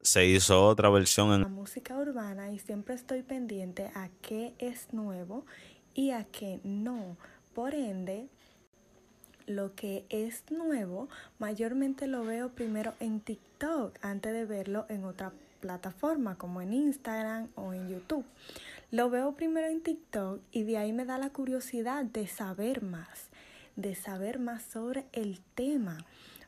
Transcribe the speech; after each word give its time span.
Se 0.00 0.24
hizo 0.24 0.64
otra 0.64 0.90
versión 0.90 1.32
en 1.32 1.40
la 1.40 1.48
música 1.48 1.98
urbana 1.98 2.52
y 2.52 2.60
siempre 2.60 2.94
estoy 2.94 3.22
pendiente 3.22 3.90
a 3.96 4.10
qué 4.22 4.54
es 4.58 4.92
nuevo 4.92 5.44
y 5.92 6.12
a 6.12 6.22
qué 6.22 6.60
no. 6.62 7.16
Por 7.52 7.74
ende, 7.74 8.28
lo 9.46 9.74
que 9.74 10.04
es 10.08 10.44
nuevo 10.52 11.08
mayormente 11.40 12.06
lo 12.06 12.24
veo 12.24 12.50
primero 12.50 12.94
en 13.00 13.18
TikTok 13.18 13.98
antes 14.02 14.32
de 14.32 14.44
verlo 14.44 14.86
en 14.88 15.04
otra 15.04 15.32
plataforma 15.60 16.38
como 16.38 16.60
en 16.60 16.72
Instagram 16.72 17.48
o 17.56 17.72
en 17.72 17.88
YouTube. 17.88 18.24
Lo 18.92 19.10
veo 19.10 19.34
primero 19.34 19.66
en 19.66 19.82
TikTok 19.82 20.42
y 20.52 20.62
de 20.62 20.78
ahí 20.78 20.92
me 20.92 21.04
da 21.04 21.18
la 21.18 21.30
curiosidad 21.30 22.04
de 22.04 22.28
saber 22.28 22.82
más, 22.82 23.30
de 23.74 23.96
saber 23.96 24.38
más 24.38 24.62
sobre 24.62 25.06
el 25.12 25.40
tema 25.56 25.98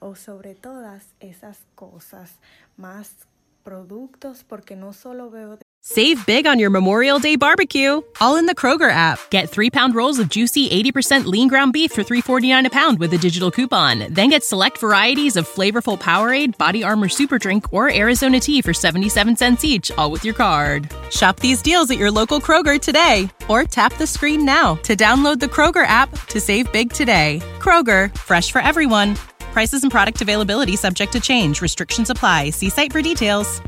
o 0.00 0.16
sobre 0.16 0.54
todas 0.54 1.04
esas 1.20 1.58
cosas, 1.74 2.32
más 2.76 3.28
productos, 3.62 4.44
porque 4.44 4.74
no 4.76 4.92
solo 4.92 5.30
veo 5.30 5.58
Save 5.82 6.26
big 6.26 6.46
on 6.46 6.58
your 6.58 6.68
Memorial 6.68 7.18
Day 7.18 7.36
barbecue, 7.36 8.02
all 8.20 8.36
in 8.36 8.44
the 8.44 8.54
Kroger 8.54 8.90
app. 8.90 9.18
Get 9.30 9.48
three 9.48 9.70
pound 9.70 9.94
rolls 9.94 10.18
of 10.18 10.28
juicy 10.28 10.68
80% 10.68 11.24
lean 11.24 11.48
ground 11.48 11.72
beef 11.72 11.92
for 11.92 12.02
$3.49 12.02 12.66
a 12.66 12.70
pound 12.70 12.98
with 12.98 13.14
a 13.14 13.18
digital 13.18 13.50
coupon. 13.50 14.12
Then 14.12 14.28
get 14.28 14.44
select 14.44 14.76
varieties 14.76 15.36
of 15.36 15.48
flavorful 15.48 15.98
Powerade, 15.98 16.58
Body 16.58 16.82
Armor 16.82 17.08
Super 17.08 17.38
Drink, 17.38 17.72
or 17.72 17.90
Arizona 17.90 18.40
tea 18.40 18.60
for 18.60 18.74
77 18.74 19.36
cents 19.36 19.64
each, 19.64 19.90
all 19.92 20.10
with 20.10 20.22
your 20.22 20.34
card. 20.34 20.90
Shop 21.08 21.40
these 21.40 21.62
deals 21.62 21.90
at 21.90 21.96
your 21.96 22.10
local 22.10 22.42
Kroger 22.42 22.78
today, 22.78 23.30
or 23.48 23.64
tap 23.64 23.94
the 23.94 24.06
screen 24.06 24.44
now 24.44 24.74
to 24.82 24.94
download 24.94 25.40
the 25.40 25.46
Kroger 25.46 25.86
app 25.86 26.10
to 26.26 26.40
save 26.42 26.70
big 26.72 26.92
today. 26.92 27.40
Kroger, 27.58 28.14
fresh 28.18 28.52
for 28.52 28.60
everyone. 28.60 29.16
Prices 29.52 29.82
and 29.82 29.90
product 29.90 30.22
availability 30.22 30.76
subject 30.76 31.12
to 31.12 31.20
change. 31.20 31.60
Restrictions 31.60 32.10
apply. 32.10 32.50
See 32.50 32.70
site 32.70 32.92
for 32.92 33.02
details. 33.02 33.60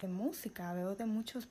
De 0.00 0.06
música, 0.06 0.72
veo 0.74 0.94
de 0.94 1.06
muchos 1.06 1.46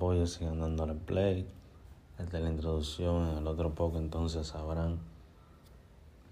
Voy 0.00 0.22
a 0.22 0.26
seguir 0.26 0.56
dándole 0.58 0.94
play. 0.94 1.46
El 2.18 2.30
de 2.30 2.40
la 2.40 2.48
introducción, 2.48 3.28
en 3.28 3.36
el 3.36 3.46
otro 3.46 3.74
poco 3.74 3.98
entonces 3.98 4.46
sabrán 4.46 4.98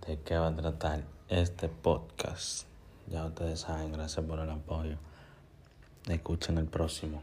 de 0.09 0.19
qué 0.20 0.39
va 0.39 0.48
a 0.48 0.56
tratar 0.56 1.05
este 1.28 1.69
podcast. 1.69 2.67
Ya 3.09 3.27
ustedes 3.27 3.61
saben, 3.61 3.92
gracias 3.92 4.25
por 4.25 4.39
el 4.39 4.48
apoyo. 4.48 4.97
Escuchen 6.09 6.56
el 6.56 6.64
próximo. 6.64 7.23